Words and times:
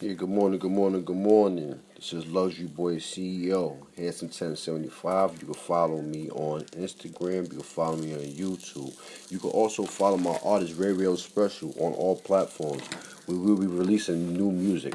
Yeah, 0.00 0.14
good 0.14 0.28
morning, 0.28 0.58
good 0.58 0.72
morning, 0.72 1.04
good 1.04 1.14
morning. 1.14 1.78
This 1.94 2.12
is 2.14 2.26
Luxury 2.26 2.66
Boy 2.66 2.96
CEO, 2.96 3.76
Hanson 3.96 4.26
1075. 4.26 5.40
You 5.40 5.44
can 5.46 5.54
follow 5.54 6.02
me 6.02 6.28
on 6.30 6.62
Instagram. 6.76 7.44
You 7.44 7.50
can 7.50 7.60
follow 7.60 7.94
me 7.94 8.12
on 8.12 8.18
YouTube. 8.18 8.92
You 9.30 9.38
can 9.38 9.50
also 9.50 9.84
follow 9.84 10.16
my 10.16 10.36
artist 10.44 10.76
Ray 10.76 10.90
Real 10.90 11.16
Special 11.16 11.72
on 11.78 11.92
all 11.92 12.16
platforms. 12.16 12.82
We 13.28 13.38
will 13.38 13.56
be 13.56 13.68
releasing 13.68 14.32
new 14.36 14.50
music 14.50 14.94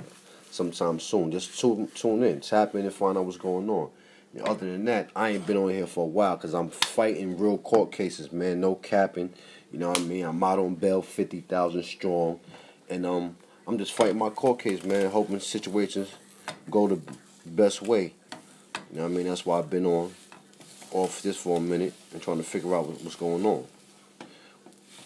sometime 0.52 1.00
soon. 1.00 1.32
Just 1.32 1.58
tune, 1.58 1.88
tune 1.96 2.22
in, 2.24 2.42
tap 2.42 2.76
in, 2.76 2.82
and 2.82 2.94
find 2.94 3.18
out 3.18 3.24
what's 3.24 3.38
going 3.38 3.70
on. 3.70 3.90
And 4.34 4.42
other 4.42 4.70
than 4.70 4.84
that, 4.86 5.12
I 5.16 5.30
ain't 5.30 5.48
been 5.48 5.56
on 5.56 5.70
here 5.70 5.88
for 5.88 6.04
a 6.04 6.08
while 6.08 6.36
because 6.36 6.54
I'm 6.54 6.72
fighting 6.72 7.38
real 7.40 7.58
court 7.58 7.94
cases, 7.94 8.34
man. 8.34 8.60
No 8.60 8.76
capping. 8.76 9.34
You 9.72 9.80
know 9.80 9.92
what 9.92 10.00
I 10.00 10.04
mean? 10.04 10.26
I'm 10.26 10.44
out 10.44 10.60
on 10.60 10.76
bail, 10.76 11.02
50,000 11.02 11.84
strong. 11.84 12.42
And, 12.90 13.06
um, 13.06 13.38
I'm 13.70 13.78
just 13.78 13.94
fighting 13.94 14.18
my 14.18 14.32
court 14.32 14.58
case, 14.58 14.84
man, 14.84 15.12
hoping 15.12 15.40
situations 15.40 16.10
go 16.72 16.88
the 16.88 17.00
best 17.46 17.84
way. 17.84 18.16
You 18.92 18.98
know 18.98 19.04
what 19.04 19.12
I 19.12 19.16
mean? 19.16 19.28
That's 19.28 19.46
why 19.46 19.60
I've 19.60 19.70
been 19.70 19.86
on 19.86 20.12
off 20.90 21.22
this 21.22 21.38
for 21.38 21.58
a 21.58 21.62
minute 21.62 21.94
and 22.12 22.20
trying 22.20 22.38
to 22.38 22.44
figure 22.44 22.74
out 22.74 22.88
what's 22.88 23.16
going 23.16 23.46
on. 23.46 23.64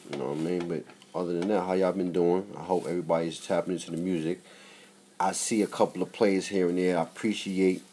You 0.09 0.17
know 0.17 0.29
what 0.29 0.37
I 0.37 0.39
mean? 0.39 0.69
But 0.69 0.85
other 1.13 1.37
than 1.37 1.49
that, 1.49 1.65
how 1.65 1.73
y'all 1.73 1.91
been 1.91 2.13
doing? 2.13 2.47
I 2.57 2.61
hope 2.61 2.87
everybody's 2.87 3.37
tapping 3.45 3.73
into 3.73 3.91
the 3.91 3.97
music. 3.97 4.41
I 5.19 5.33
see 5.33 5.61
a 5.61 5.67
couple 5.67 6.01
of 6.01 6.13
players 6.13 6.47
here 6.47 6.69
and 6.69 6.77
there. 6.77 6.97
I 6.97 7.01
appreciate 7.01 7.83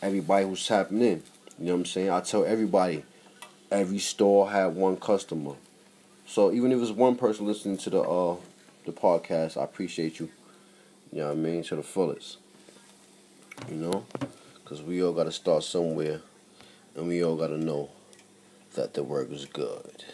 everybody 0.00 0.46
who's 0.46 0.64
tapping 0.64 1.02
in. 1.02 1.24
You 1.58 1.66
know 1.66 1.72
what 1.72 1.78
I'm 1.78 1.86
saying? 1.86 2.10
I 2.10 2.20
tell 2.20 2.44
everybody, 2.44 3.02
every 3.68 3.98
store 3.98 4.48
had 4.48 4.76
one 4.76 4.96
customer. 4.96 5.54
So 6.24 6.52
even 6.52 6.70
if 6.70 6.80
it's 6.80 6.92
one 6.92 7.16
person 7.16 7.46
listening 7.46 7.78
to 7.78 7.90
the 7.90 8.00
uh 8.00 8.36
the 8.84 8.92
podcast. 8.92 9.56
I 9.56 9.64
appreciate 9.64 10.18
you. 10.20 10.30
You 11.12 11.20
know 11.20 11.26
what 11.28 11.32
I 11.32 11.40
mean? 11.40 11.62
To 11.64 11.76
the 11.76 11.82
fullest. 11.82 12.38
You 13.68 13.76
know? 13.76 14.06
Because 14.62 14.82
we 14.82 15.02
all 15.02 15.12
got 15.12 15.24
to 15.24 15.32
start 15.32 15.64
somewhere. 15.64 16.20
And 16.96 17.08
we 17.08 17.24
all 17.24 17.36
got 17.36 17.48
to 17.48 17.58
know 17.58 17.90
that 18.74 18.94
the 18.94 19.02
work 19.02 19.30
is 19.30 19.46
good. 19.46 20.04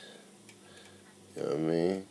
You 1.36 1.42
know 1.42 1.48
what 1.48 1.56
I 1.56 1.60
mean? 1.60 2.06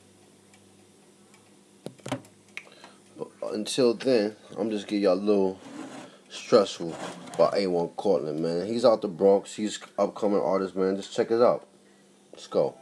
But 3.18 3.54
until 3.54 3.94
then, 3.94 4.36
I'm 4.58 4.70
just 4.70 4.88
giving 4.88 5.04
y'all 5.04 5.14
a 5.14 5.16
little 5.16 5.60
stressful 6.30 6.96
about 7.34 7.54
A1 7.54 7.96
Cortland, 7.96 8.42
man. 8.42 8.68
He's 8.68 8.86
out 8.86 9.02
the 9.02 9.08
Bronx. 9.08 9.56
He's 9.56 9.80
upcoming 9.98 10.40
artist, 10.40 10.76
man. 10.76 10.96
Just 10.96 11.14
check 11.16 11.32
it 11.32 11.42
out. 11.42 11.68
Let's 12.32 12.48
go. 12.48 12.76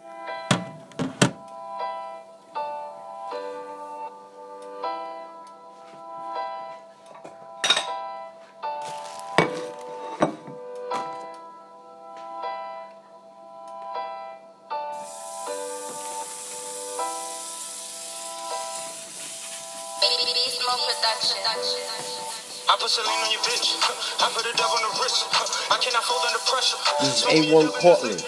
I 20.97 22.75
put 22.81 22.89
Celine 22.89 23.21
on 23.21 23.29
your 23.29 23.43
bitch. 23.45 23.77
I 24.17 24.33
put 24.33 24.41
a 24.49 24.53
dub 24.57 24.65
on 24.73 24.81
the 24.81 24.91
wrist. 24.97 25.29
I 25.69 25.77
cannot 25.77 26.01
fold 26.09 26.25
under 26.25 26.41
pressure. 26.49 26.79
This 27.05 27.21
is 27.21 27.53
A1 27.53 27.69
Courtland. 27.77 28.21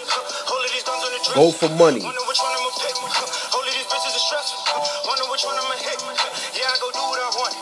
Go 1.34 1.50
for 1.50 1.66
money. 1.74 1.98
Wonder 1.98 2.24
which 2.30 2.38
one 2.38 2.54
I'ma 2.54 2.70
pick. 2.78 2.94
Hold 2.94 3.66
of 3.66 3.74
these 3.74 3.90
bitches 3.90 4.14
is 4.14 4.22
stressful. 4.22 4.62
Wonder 5.06 5.26
which 5.34 5.42
one 5.42 5.58
I'ma 5.58 5.76
hit. 5.82 5.98
Yeah, 6.54 6.70
I 6.70 6.76
go 6.78 6.88
do 6.94 7.02
what 7.10 7.18
I 7.18 7.28
want. 7.42 7.54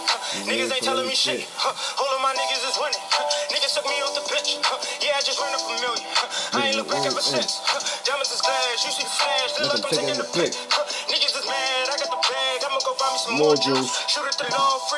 Niggas 0.45 0.70
ain't 0.77 0.84
telling 0.84 1.09
me 1.09 1.17
shit. 1.17 1.48
All 1.64 2.11
of 2.12 2.20
my 2.20 2.36
niggas 2.36 2.64
is 2.69 2.77
winning. 2.77 3.05
Niggas 3.48 3.73
took 3.75 3.86
me 3.89 3.97
off 4.05 4.12
the 4.12 4.25
pitch. 4.29 4.61
Yeah, 5.01 5.17
I 5.17 5.25
just 5.25 5.41
ran 5.41 5.53
up 5.56 5.64
a 5.64 5.75
million. 5.81 6.05
I 6.53 6.69
ain't 6.69 6.77
look 6.77 6.89
back 6.92 7.05
ever 7.08 7.20
since. 7.25 7.64
Mm-hmm. 7.64 8.05
Diamonds 8.05 8.33
is 8.33 8.40
glass. 8.45 8.85
You 8.85 8.92
see 8.92 9.05
the 9.08 9.14
flash. 9.17 9.51
Look 9.58 9.73
like 9.73 9.85
I'm 9.85 9.95
taking 10.05 10.20
the 10.20 10.29
pic. 10.36 10.52
Niggas 11.11 11.33
is 11.33 11.46
mad. 11.48 11.85
I 11.90 11.96
got 11.96 12.11
the 12.13 12.20
bag. 12.23 12.57
I'ma 12.64 12.79
go 12.86 12.92
buy 12.96 13.08
me 13.13 13.19
some 13.19 13.35
More 13.36 13.52
more 13.52 13.58
juice. 13.58 13.90
Shoot 14.07 14.29
at 14.29 14.36
the 14.39 14.46
law. 14.55 14.79
Free 14.89 14.98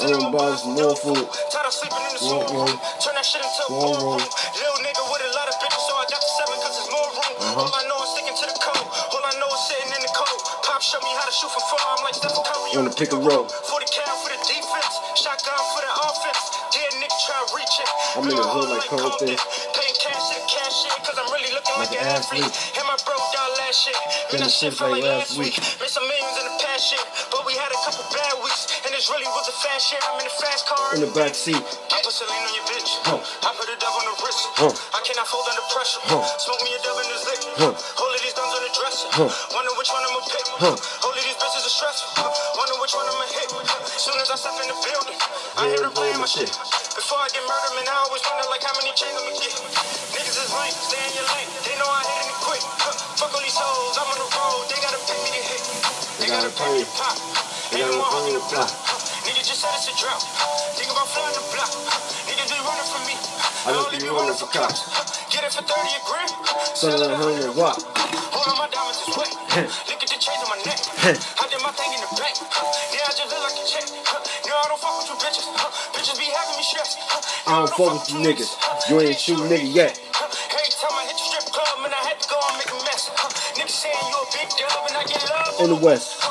I'm 0.00 0.06
a 0.06 0.10
dog. 0.10 0.34
Wanna 0.34 0.34
buy 0.34 0.50
more 0.66 0.96
food. 0.96 1.24
Tired 1.50 1.66
of 1.66 1.74
sleeping 1.74 2.02
in 2.08 2.12
the 2.18 2.22
More 2.26 2.46
room. 2.66 2.74
Turn 2.98 3.14
that 3.14 3.26
shit 3.26 3.42
into 3.44 3.62
a 3.62 3.70
ballroom. 3.70 4.18
room. 4.18 4.30
Little 4.58 4.80
nigga 4.82 5.02
with 5.06 5.22
a 5.22 5.30
lot 5.38 5.46
of 5.46 5.56
bitches, 5.62 5.82
so 5.86 5.92
I 5.94 6.04
got 6.10 6.20
the 6.20 6.30
seven 6.34 6.56
cause 6.64 6.76
it's 6.82 6.90
more 6.90 7.10
room. 7.14 7.32
Uh-huh. 7.38 7.60
All 7.62 7.74
I 7.74 7.82
know 7.86 7.98
is 8.02 8.10
sticking 8.16 8.36
to 8.36 8.46
the 8.50 8.56
code. 8.58 8.86
All 9.14 9.22
I 9.24 9.34
know 9.38 9.48
is 9.54 9.62
sitting 9.70 9.90
in 9.94 10.00
the 10.02 10.12
code. 10.14 10.40
Pop 10.66 10.82
showed 10.82 11.04
me 11.06 11.12
how 11.14 11.26
to 11.26 11.34
shoot 11.34 11.50
from 11.52 11.64
far. 11.70 11.82
I'm 11.94 12.02
like 12.02 12.16
Stephen 12.18 12.42
Curry. 12.42 12.70
Wanna 12.74 12.94
pick 12.94 13.10
a 13.14 13.20
roll. 13.20 13.46
40 13.46 13.86
cal 13.94 14.12
for 14.18 14.30
the 14.34 14.40
defense. 14.42 14.92
Shotgun 15.14 15.54
for 15.74 15.82
the 15.86 15.92
offense. 16.10 16.42
Dead 16.74 16.92
nigga 16.98 17.16
try 17.22 17.36
to 17.38 17.46
reach 17.54 17.74
it. 17.78 17.90
I'm 18.18 18.26
in 18.26 18.34
the 18.34 18.42
hood 18.46 18.68
like 18.74 18.90
Compton. 18.90 19.38
Paying 19.38 19.96
cash 20.02 20.24
to 20.34 20.38
cash 20.50 20.74
shit 20.82 20.94
cause 21.06 21.16
I'm 21.18 21.30
really 21.30 21.50
looking 21.54 21.76
like, 21.78 21.94
an 21.94 22.02
athlete. 22.02 22.50
And 22.74 22.84
my 22.90 22.98
broke 23.06 23.26
down 23.30 23.50
last 23.62 23.78
shit. 23.86 23.94
Been 24.34 24.42
Man, 24.42 24.50
that 24.50 24.50
a 24.50 24.58
shit 24.58 24.74
felt 24.74 24.90
like 24.90 25.06
last 25.06 25.38
week. 25.38 25.54
Made 25.78 25.92
some 25.92 26.02
millions 26.10 26.36
in 26.42 26.44
the 26.50 26.56
past 26.66 26.82
shit. 26.90 27.04
And 28.84 28.92
this 28.92 29.08
really 29.08 29.24
was 29.32 29.48
a 29.48 29.56
fast 29.64 29.88
shit. 29.88 29.96
I'm 30.04 30.20
in 30.20 30.28
the 30.28 30.36
fast 30.44 30.68
car. 30.68 30.92
In 30.92 31.00
the 31.00 31.08
back 31.16 31.32
seat. 31.32 31.56
I 31.56 31.96
put 32.04 32.12
Celine 32.12 32.36
on 32.36 32.52
your 32.52 32.68
bitch. 32.68 33.00
Huh. 33.08 33.16
I 33.16 33.48
put 33.56 33.64
a 33.64 33.76
dub 33.80 33.96
on 33.96 34.04
the 34.04 34.16
wrist. 34.20 34.44
Huh. 34.60 34.72
I 34.92 35.00
cannot 35.00 35.24
fold 35.24 35.48
under 35.48 35.64
pressure. 35.72 36.04
Huh. 36.04 36.20
Smoke 36.36 36.60
me 36.60 36.68
a 36.68 36.80
dub 36.84 37.00
in 37.00 37.08
the 37.08 37.16
zip. 37.16 37.40
Huh. 37.64 37.72
Hold 37.72 38.12
of 38.12 38.20
these 38.20 38.36
guns 38.36 38.52
on 38.52 38.60
the 38.60 38.72
dresser. 38.76 39.08
Huh. 39.08 39.28
Wonder 39.56 39.72
which 39.80 39.88
one 39.88 40.04
I'ma 40.04 40.20
pick. 40.28 40.46
Huh. 40.60 40.76
Hold 41.00 41.16
of 41.16 41.24
these 41.24 41.38
bitches 41.40 41.64
are 41.64 41.74
stressful. 41.80 42.28
Wonder 42.60 42.76
which 42.84 42.92
one 42.92 43.08
I'ma 43.08 43.24
hit. 43.32 43.48
Soon 43.96 44.20
as 44.20 44.28
I 44.28 44.36
step 44.36 44.52
in 44.60 44.68
the 44.68 44.76
building, 44.76 45.18
I 45.56 45.64
hear 45.72 45.80
them 45.80 45.94
playing 45.96 46.20
my 46.20 46.28
shit. 46.28 46.52
Before 46.92 47.24
I 47.24 47.32
get 47.32 47.40
murdered, 47.40 47.72
man, 47.80 47.88
I 47.88 48.04
always 48.04 48.20
wonder 48.20 48.44
like 48.52 48.68
how 48.68 48.76
many 48.76 48.92
chains 48.92 49.16
I'ma 49.16 49.32
get. 49.32 49.64
Niggas 50.12 50.36
is 50.44 50.52
lame, 50.52 50.76
stay 50.76 51.00
in 51.08 51.12
your 51.16 51.28
lane. 51.32 51.48
They 51.64 51.72
know 51.80 51.88
I 51.88 52.04
hit 52.04 52.28
it 52.28 52.38
quick. 52.44 52.64
Huh. 52.84 52.92
Fuck 53.16 53.32
all 53.32 53.40
these 53.40 53.56
hoes, 53.56 53.96
I'm 53.96 54.12
on 54.12 54.20
the 54.20 54.28
road. 54.28 54.68
They 54.68 54.76
gotta 54.84 55.00
pick 55.08 55.18
me 55.24 55.30
to 55.32 55.42
hit. 55.48 55.62
They, 56.20 56.28
gotta, 56.28 56.52
gotta 56.52 56.60
pay 56.60 56.68
me 56.68 56.84
pay. 56.84 56.84
to 56.84 56.92
pop. 57.00 57.33
They 57.74 57.82
Ain't 57.82 57.90
gotta 57.90 57.98
no 57.98 58.06
more 58.06 58.14
pay 58.14 58.22
hugging 58.22 58.38
to 58.38 58.42
the 58.46 58.46
block. 58.54 58.70
Nigga 59.26 59.42
just 59.42 59.58
said 59.58 59.74
it's 59.74 59.90
a 59.90 59.94
drought. 59.98 60.22
Think 60.78 60.94
about 60.94 61.10
flying 61.10 61.34
the 61.34 61.42
block. 61.50 61.74
Niggas 62.30 62.50
be 62.54 62.58
running 62.62 62.86
from 62.86 63.02
me. 63.02 63.18
I 63.66 63.68
just 63.74 63.90
be 63.98 64.06
running 64.14 64.38
for 64.38 64.46
cops. 64.54 64.78
Get 65.34 65.42
it 65.42 65.50
for 65.50 65.66
30 65.66 65.74
a 65.74 66.00
gram. 66.06 66.30
Son 66.78 66.94
of 67.02 67.10
a 67.10 67.18
hundred 67.18 67.50
watt. 67.58 67.82
Hold 68.30 68.46
on, 68.46 68.62
my 68.62 68.70
diamonds 68.70 69.02
is 69.02 69.10
wet. 69.18 69.26
Look 69.90 70.06
at 70.06 70.06
the 70.06 70.18
chains 70.22 70.38
on 70.46 70.54
my 70.54 70.60
neck. 70.62 70.78
I 71.18 71.50
did 71.50 71.58
my 71.66 71.74
thing 71.74 71.90
in 71.90 71.98
the 71.98 72.14
bank. 72.14 72.38
Yeah, 72.94 73.10
I 73.10 73.12
just 73.18 73.26
look 73.26 73.42
like 73.42 73.58
a 73.58 73.66
check. 73.66 73.86
No, 74.46 74.54
I 74.54 74.66
don't 74.70 74.78
fuck 74.78 74.94
with 74.94 75.10
you 75.10 75.18
bitches. 75.18 75.46
Bitches 75.98 76.14
be 76.14 76.30
having 76.30 76.54
me 76.54 76.62
stressed. 76.62 77.02
I 77.50 77.58
don't 77.58 77.74
fuck 77.74 77.90
with 77.90 78.06
you 78.06 78.22
niggas. 78.22 78.54
You 78.86 79.02
ain't 79.02 79.18
shoot 79.18 79.42
nigga 79.50 79.66
yet. 79.66 79.98
Every 79.98 80.70
time 80.78 80.94
I 80.94 81.10
hit 81.10 81.18
the 81.18 81.26
strip 81.26 81.46
club, 81.50 81.82
man, 81.82 81.90
I 81.90 82.06
had 82.06 82.22
to 82.22 82.26
go 82.30 82.38
and 82.38 82.54
make 82.54 82.70
a 82.70 82.78
mess. 82.86 83.10
Niggas 83.58 83.82
saying 83.82 83.98
you 83.98 84.14
a 84.14 84.26
big 84.30 84.46
dub 84.62 84.78
and 84.86 84.94
I 84.94 85.02
get 85.10 85.26
love. 85.26 85.58
In 85.58 85.74
the 85.74 85.80
West. 85.82 86.22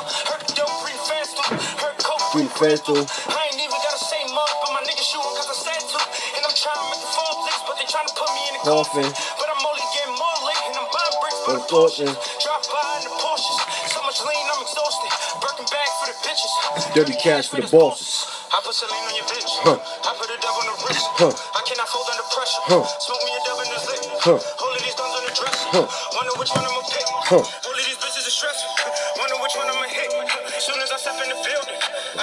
Heard 2.34 2.50
coke 2.50 2.58
Green 2.58 2.70
fast 2.70 2.82
too. 2.86 2.98
I 3.30 3.38
ain't 3.46 3.62
even 3.62 3.78
gotta 3.78 4.02
say 4.02 4.18
much, 4.34 4.52
but 4.58 4.70
my 4.74 4.82
niggas 4.82 5.06
shooting 5.06 5.34
cause 5.38 5.54
I 5.54 5.54
said 5.54 5.82
to. 5.86 5.98
And 6.34 6.42
I'm 6.42 6.54
trying 6.54 6.82
to 6.82 6.86
make 6.90 7.02
the 7.02 7.10
fall 7.14 7.34
flicks, 7.46 7.62
but 7.62 7.74
they 7.78 7.86
trying 7.86 8.08
to 8.10 8.14
put 8.18 8.26
me 8.34 8.42
in 8.50 8.54
the 8.58 8.62
Coffin. 8.66 9.06
But 9.38 9.46
I'm 9.54 9.62
only 9.62 9.86
getting 9.94 10.16
more 10.18 10.38
lit 10.42 10.60
and 10.66 10.74
I'm 10.74 10.88
buying 10.90 11.16
bricks 11.22 11.40
for 11.46 11.54
the. 11.54 11.62
Porsche. 11.70 12.06
Drop 12.42 12.60
by 12.66 12.82
in 12.98 13.02
the 13.06 13.14
Porsches. 13.22 13.58
So 13.94 14.02
much 14.02 14.18
lean, 14.26 14.44
I'm 14.50 14.60
exhausted. 14.66 15.10
Birkin 15.38 15.66
bag 15.70 15.90
for 16.02 16.06
the 16.10 16.16
bitches. 16.26 16.52
Dirty 16.94 17.16
cash 17.22 17.46
for 17.54 17.62
the 17.62 17.70
bosses. 17.70 18.26
I 18.50 18.58
put 18.66 18.74
Celine 18.74 18.98
on 18.98 19.14
your 19.14 19.28
bitch. 19.30 19.50
Huh. 19.62 19.78
I 19.78 20.10
put 20.18 20.30
a 20.30 20.38
dub 20.38 20.54
on 20.58 20.66
the 20.70 20.76
wrist. 20.86 21.06
Huh. 21.18 21.30
I 21.30 21.60
cannot 21.66 21.86
fold 21.86 22.06
under 22.10 22.26
pressure. 22.34 22.62
Huh. 22.66 22.82
Smoke 22.98 23.22
me 23.22 23.30
a 23.30 23.40
dub 23.46 23.58
in 23.62 23.68
the 23.70 23.78
zip. 23.78 24.02
Huh. 24.26 24.38
Hold 24.58 24.72
of 24.74 24.82
these 24.82 24.94
guns 24.98 25.14
on 25.14 25.22
the 25.22 25.34
dresser. 25.38 25.66
Huh. 25.70 25.86
Wonder 26.18 26.34
which 26.38 26.50
one 26.50 26.66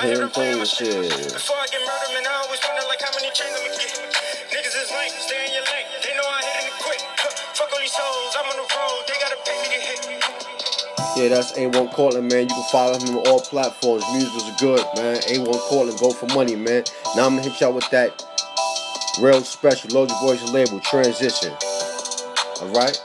my 0.01 0.09
the 0.09 0.65
shit. 0.65 0.89
shit. 0.89 1.33
Before 1.33 1.57
I 1.57 1.67
get 1.69 1.81
murdered, 1.85 2.13
man, 2.13 2.25
I 2.25 2.41
always 2.41 2.59
wonder 2.65 2.81
like 2.89 3.01
how 3.01 3.13
many 3.13 3.29
chains 3.37 3.53
I'ma 3.53 3.69
get. 3.77 3.93
Niggas 4.49 4.73
is 4.73 4.89
lame, 4.89 5.13
stay 5.21 5.45
in 5.45 5.53
your 5.53 5.65
lane. 5.69 5.85
They 6.01 6.13
know 6.17 6.25
I 6.25 6.41
hit 6.41 6.73
it 6.73 6.77
quick. 6.81 7.01
Fuck 7.53 7.69
all 7.69 7.79
these 7.79 7.93
hoes, 7.93 8.33
I'm 8.33 8.49
on 8.49 8.57
the 8.57 8.65
road. 8.65 9.01
They 9.05 9.13
gotta 9.21 9.37
pay 9.45 9.57
me 9.61 9.67
to 9.69 9.81
hit. 9.85 10.01
Yeah, 11.17 11.27
that's 11.29 11.51
A1 11.53 11.93
Cortland, 11.93 12.31
man. 12.31 12.49
You 12.49 12.55
can 12.55 12.65
follow 12.71 12.97
him 12.97 13.17
on 13.17 13.27
all 13.27 13.41
platforms. 13.41 14.03
Music 14.13 14.33
is 14.41 14.49
good, 14.59 14.81
man. 14.97 15.17
A1 15.29 15.59
Cortland, 15.69 15.99
go 15.99 16.09
for 16.11 16.25
money, 16.33 16.55
man. 16.55 16.83
Now 17.15 17.27
I'm 17.27 17.37
gonna 17.37 17.43
hit 17.47 17.61
y'all 17.61 17.73
with 17.73 17.89
that 17.91 18.25
real 19.21 19.41
special 19.41 19.91
Logic 19.93 20.17
Voice 20.23 20.41
label 20.49 20.79
transition. 20.79 21.53
Alright? 22.61 22.97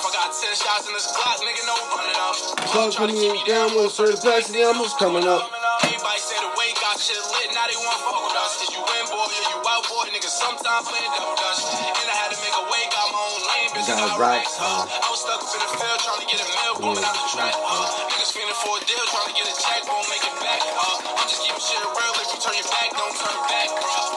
I 0.00 0.08
got 0.16 0.32
10 0.32 0.48
shots 0.56 0.88
in 0.88 0.96
this. 0.96 1.12
Nigga, 1.12 1.62
no 1.68 1.76
running 1.92 2.20
up. 2.20 2.36
Fuck 2.72 2.96
when 3.00 3.12
you 3.16 3.36
down 3.44 3.76
with 3.76 3.92
certain 3.92 4.16
packs, 4.20 4.48
the 4.48 4.64
almost 4.64 4.96
coming 4.96 5.28
up. 5.28 5.44
Everybody 5.84 6.20
say 6.20 6.40
the 6.40 6.52
way 6.56 6.72
got 6.80 6.96
shit 6.96 7.20
lit, 7.20 7.52
now 7.52 7.68
they 7.68 7.76
want 7.76 8.00
fuck 8.00 8.16
with 8.24 8.36
us. 8.40 8.64
Is 8.64 8.72
you 8.72 8.80
in, 8.80 9.04
boy, 9.12 9.28
or 9.28 9.44
you 9.52 9.60
out, 9.60 9.84
boy? 9.88 10.08
Niggas 10.08 10.32
sometimes 10.32 10.88
playing 10.88 11.12
double 11.12 11.36
dutch. 11.36 11.64
And 12.00 12.08
I 12.08 12.16
had 12.16 12.32
to 12.32 12.38
make 12.40 12.56
a 12.56 12.64
way, 12.72 12.80
got 12.88 13.12
my 13.12 13.20
own 13.20 13.40
lane, 13.44 13.68
bitch. 13.76 13.88
Got 13.92 14.16
racks, 14.16 14.56
huh? 14.56 14.88
I 14.88 15.08
was 15.12 15.20
stuck 15.20 15.40
up 15.40 15.48
in 15.52 15.60
the 15.60 15.68
field 15.68 15.98
trying 16.00 16.22
to 16.24 16.28
get 16.32 16.40
a 16.40 16.48
meal, 16.48 16.74
coming 16.80 17.04
out 17.04 17.16
the 17.16 17.26
track, 17.36 17.52
huh? 17.56 17.88
Niggas 18.08 18.32
feeling 18.32 18.58
for 18.64 18.72
a 18.76 18.80
deal, 18.88 19.04
trying 19.12 19.28
to 19.28 19.36
get 19.36 19.46
a 19.48 19.54
check, 19.56 19.80
won't 19.84 20.08
make 20.08 20.24
it 20.24 20.36
back, 20.40 20.60
huh? 20.64 20.96
I'm 21.20 21.28
just 21.28 21.44
keeping 21.44 21.60
shit 21.60 21.80
real. 21.80 22.12
If 22.24 22.28
you 22.32 22.38
turn 22.40 22.56
your 22.56 22.68
back, 22.72 22.88
don't 22.96 23.16
turn 23.20 23.36
back, 23.52 23.68
bruh. 23.84 24.08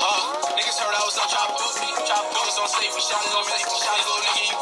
Huh? 0.00 0.52
Niggas 0.52 0.76
heard 0.80 0.96
I 0.96 1.02
was 1.04 1.16
on 1.16 1.28
chop 1.32 1.48
boot 1.56 1.76
me. 1.80 1.88
Chop 2.04 2.24
guns 2.32 2.56
on 2.60 2.68
safe, 2.68 2.92
we 2.92 3.00
shot 3.04 3.24
it 3.24 3.32
on 3.32 3.44
safe, 3.44 3.64
we 3.68 3.78
shot 3.80 3.96
little 4.00 4.20
nigga, 4.24 4.44
you 4.48 4.56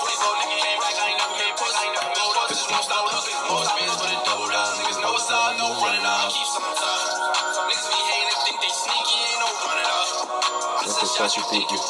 you 11.18 11.42
speaking? 11.42 11.82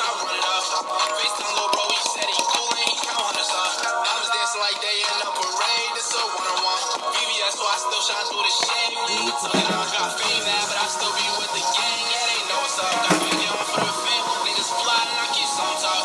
I 0.00 0.08
run 0.16 0.40
up. 0.40 0.88
FaceTime 1.20 1.52
little 1.52 1.68
bro, 1.76 1.84
he 1.92 2.00
said 2.00 2.24
he 2.24 2.40
cool 2.48 2.72
and 2.72 2.88
he 2.88 2.96
count 3.04 3.20
hundreds 3.20 3.52
up. 3.52 3.68
Diamonds 3.76 4.32
dancing 4.32 4.62
like 4.64 4.80
they 4.80 5.04
in 5.04 5.20
a 5.20 5.28
parade, 5.36 5.92
this 6.00 6.08
a 6.16 6.22
one-on-one. 6.32 7.12
VVS, 7.12 7.60
so 7.60 7.64
I 7.68 7.76
still 7.76 8.00
shine 8.00 8.24
through 8.32 8.40
the 8.40 8.54
shade. 8.56 8.96
Ain't 9.04 9.36
got 9.36 10.16
fame 10.16 10.40
now, 10.48 10.64
but 10.64 10.80
I 10.80 10.86
still 10.88 11.12
be 11.12 11.28
with 11.36 11.52
the 11.52 11.60
gang. 11.76 12.00
Yeah, 12.08 12.24
they 12.24 12.40
know 12.48 12.60
what's 12.64 12.80
up. 12.80 12.96
Got 13.04 13.20
me 13.20 13.44
on 13.52 13.60
for 13.68 13.84
the 13.84 13.94
fame. 14.00 14.24
Niggas 14.48 14.70
plotting, 14.80 15.16
I 15.20 15.26
keep 15.36 15.50
some 15.52 15.76
talk. 15.84 16.04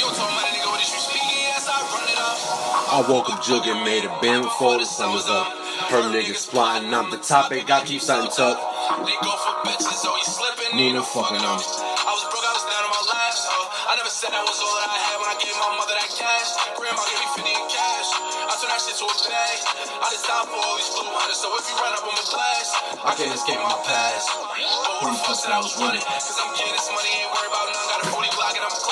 You 0.00 0.08
don't 0.08 0.16
talk 0.16 0.32
money, 0.32 0.48
nigga, 0.56 0.68
what 0.72 0.80
is 0.80 0.88
you 0.88 1.04
I 1.04 1.76
run 1.92 2.08
it 2.08 2.16
up. 2.16 2.40
I 2.88 2.98
woke 3.04 3.28
up 3.28 3.44
jugging, 3.44 3.84
made 3.84 4.08
a 4.08 4.12
band 4.24 4.48
before 4.48 4.80
the 4.80 4.88
was 5.12 5.28
up. 5.28 5.52
Heard 5.92 6.08
niggas 6.08 6.48
plotting, 6.48 6.88
I'm 6.96 7.12
the 7.12 7.20
topic, 7.20 7.68
I 7.68 7.84
keep 7.84 8.00
something 8.00 8.32
tucked. 8.32 8.67
They 8.88 9.16
go 9.20 9.36
for 9.36 9.52
bitches, 9.68 10.00
oh, 10.08 10.16
always 10.16 10.24
slipping, 10.32 10.72
Need 10.72 10.96
need 10.96 10.96
no 10.96 11.04
no 11.04 11.12
fucking 11.12 11.44
them. 11.44 11.60
I 11.60 12.10
was 12.16 12.24
broke, 12.32 12.40
I 12.40 12.52
was 12.56 12.64
down 12.64 12.88
on 12.88 12.92
my 12.96 13.04
last, 13.12 13.44
so 13.44 13.56
I 13.84 13.92
never 14.00 14.08
said 14.08 14.32
that 14.32 14.40
was 14.48 14.56
all 14.64 14.76
that 14.80 14.88
I 14.88 15.00
had 15.12 15.16
when 15.20 15.28
I 15.28 15.36
gave 15.36 15.52
my 15.60 15.76
mother 15.76 15.92
that 15.92 16.08
cash. 16.08 16.56
Grandma 16.72 17.04
gave 17.04 17.20
me 17.20 17.28
50 17.36 17.52
in 17.52 17.66
cash. 17.68 18.08
I 18.48 18.52
turned 18.56 18.72
that 18.72 18.80
shit 18.80 18.96
to 18.96 19.04
a 19.04 19.16
bag. 19.28 19.58
I 20.00 20.06
just 20.08 20.24
time 20.24 20.48
for 20.48 20.56
all 20.56 20.76
these 20.80 20.88
blue 20.88 21.04
hunters, 21.04 21.36
so 21.36 21.52
if 21.52 21.68
you 21.68 21.76
run 21.76 21.92
up 22.00 22.04
on 22.08 22.16
my 22.16 22.26
blast, 22.32 22.70
I 23.04 23.12
can't 23.12 23.32
escape 23.36 23.60
my 23.60 23.76
past. 23.84 24.24
But 24.32 25.04
who 25.04 25.06
the 25.12 25.20
fuck 25.20 25.36
said 25.36 25.52
I 25.52 25.60
was 25.60 25.76
running? 25.76 26.00
Cause 26.00 26.40
I'm 26.40 26.57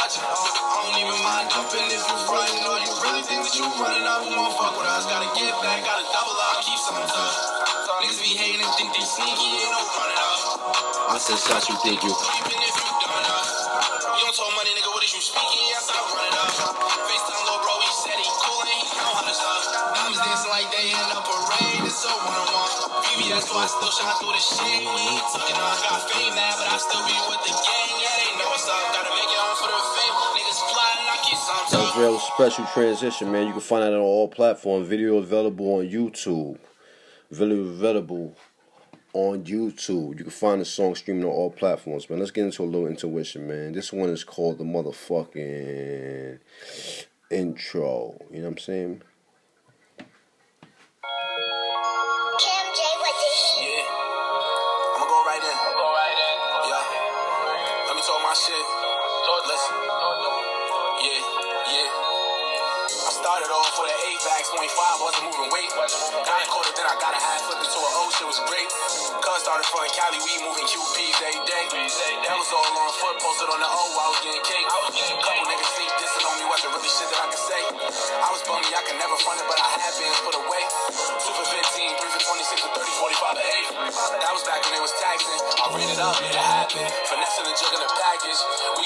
Clutching. 0.07 0.23
Don't 0.23 1.03
even 1.03 1.19
mind 1.19 1.51
dumping 1.51 1.91
if 1.91 1.99
you 1.99 2.19
or 2.31 2.79
you 2.79 2.93
really 3.03 3.27
think 3.27 3.43
that 3.43 3.55
you 3.59 3.67
running 3.75 4.07
up. 4.07 4.23
Who 4.23 4.39
won't 4.39 4.55
fuck 4.55 4.79
with 4.79 4.87
us? 4.87 5.03
Gotta 5.11 5.27
get 5.35 5.51
back, 5.59 5.83
gotta 5.83 6.07
double 6.15 6.39
up, 6.47 6.63
keep 6.63 6.79
some. 6.79 6.95
Niggas 6.95 8.23
be 8.23 8.39
hating 8.39 8.63
and 8.63 8.71
think 8.79 8.95
they 8.95 9.03
sneaky, 9.03 9.35
ain't 9.35 9.67
no 9.67 9.83
running 9.83 10.23
up. 10.23 11.11
I 11.11 11.19
said 11.19 11.43
shots 11.43 11.67
you 11.67 11.75
think 11.83 12.07
you. 12.07 12.15
Even 12.15 12.55
if 12.55 12.75
you 12.79 12.87
enough. 13.19 13.51
You 14.15 14.23
don't 14.31 14.37
talk 14.39 14.55
money, 14.55 14.79
nigga, 14.79 14.95
what 14.95 15.03
is 15.03 15.11
you 15.11 15.19
speaking? 15.19 15.75
Yes, 15.75 15.91
I 15.91 15.99
run 15.99 16.23
it 16.23 16.39
up. 16.39 16.55
FaceTime 16.55 17.43
little 17.43 17.63
bro, 17.67 17.75
he 17.83 17.91
said 18.07 18.15
he 18.15 18.31
cool 18.47 18.63
and 18.63 18.79
he 18.79 18.87
count 18.95 19.11
hundreds 19.11 19.43
up. 19.43 19.59
Diamonds 19.91 20.23
dancing 20.23 20.53
like 20.55 20.71
they 20.71 20.87
in 20.87 21.09
a 21.11 21.19
parade, 21.19 21.83
it's 21.83 21.99
so 21.99 22.15
one-on-one. 22.15 22.95
VVS, 23.11 23.51
so 23.51 23.59
I 23.59 23.67
still 23.67 23.91
shine 23.91 24.15
through 24.23 24.39
the 24.39 24.43
shit. 24.55 24.87
We 24.87 25.03
ain't 25.03 25.27
talking, 25.35 25.59
I 25.59 25.75
got 25.83 25.99
fame 26.07 26.31
now, 26.31 26.53
but 26.63 26.71
I 26.71 26.79
still 26.79 27.03
be 27.11 27.17
with 27.27 27.43
the 27.43 27.55
gang. 27.59 27.76
That 31.73 31.79
was 31.81 31.97
real 31.97 32.19
special 32.21 32.65
transition, 32.67 33.33
man. 33.33 33.49
You 33.49 33.53
can 33.53 33.61
find 33.61 33.83
that 33.83 33.93
on 33.93 33.99
all 33.99 34.29
platforms. 34.29 34.87
Video 34.87 35.17
available 35.17 35.67
on 35.75 35.89
YouTube. 35.89 36.59
Video 37.29 37.59
available 37.59 38.37
on 39.13 39.43
YouTube. 39.43 40.17
You 40.17 40.25
can 40.25 40.31
find 40.31 40.61
the 40.61 40.65
song 40.65 40.95
streaming 40.95 41.25
on 41.25 41.31
all 41.31 41.51
platforms, 41.51 42.09
man. 42.09 42.21
Let's 42.21 42.31
get 42.31 42.45
into 42.45 42.63
a 42.63 42.67
little 42.67 42.87
intuition, 42.87 43.49
man. 43.49 43.73
This 43.73 43.93
one 43.93 44.11
is 44.11 44.23
called 44.23 44.59
the 44.59 44.65
motherfucking 44.65 46.39
intro. 47.33 48.17
You 48.31 48.37
know 48.37 48.45
what 48.45 48.51
I'm 48.53 48.59
saying? 48.59 49.03
Started 63.27 63.51
off 63.51 63.75
with 63.83 63.91
an 63.91 64.23
8 64.23 64.23
back, 64.23 64.43
25, 64.55 65.03
wasn't 65.03 65.27
moving 65.27 65.51
weight. 65.51 65.67
Got 65.75 65.91
a 65.91 66.47
quarter, 66.47 66.71
then 66.79 66.87
I 66.87 66.95
got 67.03 67.11
a 67.11 67.19
half, 67.19 67.43
flipped 67.51 67.59
into 67.59 67.75
an 67.83 67.93
O, 67.99 68.07
shit 68.15 68.23
was 68.23 68.39
great. 68.47 68.71
Cuz 69.19 69.43
started 69.43 69.67
from 69.67 69.83
Cali, 69.99 70.23
we 70.23 70.47
moving 70.47 70.63
QPs 70.63 71.19
every 71.27 71.43
day. 71.43 71.67
That 72.23 72.39
was 72.39 72.47
all 72.55 72.71
on 72.71 72.87
foot, 72.95 73.19
posted 73.19 73.51
on 73.51 73.59
the 73.59 73.67
O, 73.67 73.83
I 73.99 74.07
was 74.15 74.23
getting 74.23 74.47
cake. 74.47 74.63
Couple 74.71 75.43
niggas 75.43 75.71
sneak 75.75 75.91
dissing 75.99 76.23
on 76.23 76.35
me, 76.39 76.47
wasn't 76.47 76.71
really 76.79 76.87
shit 76.87 77.11
that 77.11 77.19
I 77.19 77.27
could 77.27 77.43
say. 77.51 77.63
I 78.15 78.29
was 78.31 78.47
bummy, 78.47 78.71
I 78.71 78.83
could 78.87 78.99
never 79.03 79.19
front 79.19 79.43
it, 79.43 79.47
but 79.51 79.59
I 79.59 79.75
had 79.75 79.95
been 79.99 80.15
put 80.23 80.39
away. 80.39 80.63
Two 81.19 81.35
for 81.35 81.47
15, 81.51 81.99
three 81.99 82.13
for 82.15 82.23
26, 82.31 82.63
for 82.63 82.71
30, 82.79 83.11
45 83.11 83.43
to 83.43 83.43
8. 83.43 84.23
That 84.23 84.33
was 84.39 84.47
back 84.47 84.63
when 84.71 84.79
it 84.79 84.83
was 84.87 84.95
taxing. 85.03 85.35
I 85.35 85.67
ran 85.75 85.91
it 85.91 85.99
up, 85.99 86.15
it 86.23 86.31
happened. 86.31 86.95
Finessing 87.11 87.47
and 87.51 87.59
jugging 87.59 87.83
the 87.83 87.91
package. 87.91 88.41
We 88.79 88.86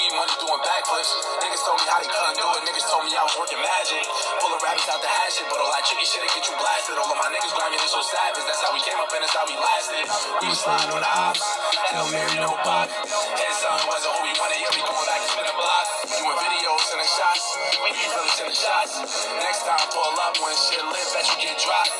backflips. 0.91 1.11
Niggas 1.39 1.63
told 1.63 1.79
me 1.79 1.87
how 1.87 1.99
they 2.03 2.11
couldn't 2.11 2.37
do 2.37 2.47
it. 2.51 2.61
Niggas 2.67 2.87
told 2.91 3.03
me 3.07 3.11
I 3.15 3.23
was 3.23 3.35
working 3.39 3.59
magic. 3.59 4.03
Pulling 4.43 4.61
rabbits 4.61 4.89
out 4.91 4.99
the 4.99 5.07
hat 5.07 5.29
shit, 5.31 5.47
but 5.47 5.59
all 5.63 5.71
that 5.71 5.83
tricky 5.87 6.03
shit 6.03 6.23
get 6.27 6.43
you 6.43 6.55
blasted. 6.59 6.95
All 6.99 7.07
of 7.07 7.17
my 7.17 7.29
niggas 7.31 7.53
grinding 7.55 7.79
this 7.79 7.95
so 7.95 8.03
savage. 8.03 8.43
That's 8.43 8.61
how 8.61 8.71
we 8.75 8.81
came 8.83 8.99
up 8.99 9.09
and 9.15 9.23
that's 9.23 9.35
how 9.35 9.45
we 9.47 9.55
lasted. 9.55 10.03
We 10.43 10.47
was 10.51 10.59
sliding 10.59 10.91
on 10.91 11.01
the 11.01 11.11
ops. 11.11 11.43
Hell 11.91 12.07
Mary, 12.11 12.35
no 12.39 12.51
pop. 12.63 12.91
Head 12.91 13.53
son 13.55 13.79
wasn't 13.87 14.11
who 14.15 14.21
we 14.27 14.33
wanted. 14.35 14.59
Yeah, 14.59 14.71
we 14.75 14.81
going 14.83 15.07
back 15.07 15.21
to 15.23 15.29
spin 15.31 15.47
a 15.47 15.55
block. 15.55 15.85
Doing 16.11 16.37
videos 16.43 16.85
and 16.91 16.99
the 17.01 17.07
shots. 17.07 17.43
We 17.81 17.89
be 17.95 18.05
really 18.11 18.31
sending 18.35 18.57
shots. 18.57 18.93
Next 19.39 19.63
time 19.63 19.85
pull 19.95 20.11
up 20.21 20.35
when 20.43 20.53
shit 20.55 20.83
lit, 20.83 21.07
bet 21.15 21.23
you 21.23 21.37
get 21.39 21.55
dropped. 21.55 21.93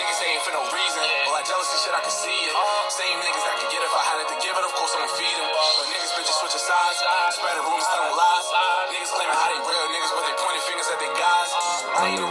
Niggas 0.00 0.20
ain't 0.24 0.42
for 0.42 0.52
no 0.56 0.62
reason. 0.72 1.04
All 1.28 1.36
that 1.36 1.44
jealousy 1.44 1.76
shit, 1.84 1.92
I 1.92 2.00
can 2.00 2.14
see 2.14 2.38
it. 2.48 2.54
Same 2.96 3.18
niggas 3.20 3.44
I 3.44 3.54
could 3.60 3.70
get 3.70 3.82
if 3.84 3.92
I 3.92 4.02
had 4.08 4.18
it 4.24 4.28
to 4.32 4.36
give 4.40 4.54
it. 4.56 4.64
Of 4.64 4.72
course 4.74 4.92
I'ma 4.96 5.08
feed 5.14 5.36
them. 5.36 5.48
But 5.52 5.86
niggas 5.92 6.12
bitches 6.16 6.36
switching 6.40 6.64
sides. 6.64 6.98
Spreading 7.36 7.64
rumors, 7.64 7.86
telling 7.92 8.16
lies. 8.16 8.37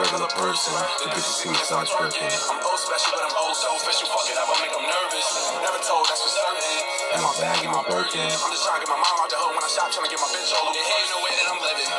Regular 0.07 0.31
person. 0.39 0.71
The 1.03 1.11
bitches 1.11 1.35
see 1.43 1.51
me 1.51 1.59
start 1.67 1.83
twerking. 1.91 2.31
I'm 2.31 2.63
old 2.63 2.79
special, 2.79 3.11
but 3.11 3.27
I'm 3.27 3.35
old 3.43 3.55
so 3.59 3.67
official. 3.75 4.07
Fuck 4.07 4.31
it 4.31 4.39
up, 4.39 4.47
I 4.47 4.55
make 4.63 4.71
them 4.71 4.87
nervous. 4.87 5.27
Never 5.59 5.79
told, 5.83 6.07
that's 6.07 6.23
for 6.23 6.31
certain. 6.31 6.63
And 7.11 7.21
my 7.27 7.33
bag 7.35 7.59
and 7.67 7.73
my 7.75 7.83
Birkin. 7.83 8.23
I'm 8.23 8.51
just 8.55 8.63
trying 8.63 8.79
to 8.79 8.87
get 8.87 8.91
my 8.91 8.99
mom 9.03 9.15
out 9.19 9.27
the 9.27 9.35
hood 9.35 9.51
when 9.51 9.63
I 9.63 9.67
shop, 9.67 9.91
trying 9.91 10.07
to 10.07 10.11
get 10.11 10.23
my 10.23 10.31
bitch 10.31 10.47
all 10.55 10.63
over. 10.63 10.79
There 10.79 10.87
ain't 10.87 11.11
no 11.11 11.19
way 11.27 11.33
that 11.35 11.47
I'm 11.51 11.59
living. 11.59 11.89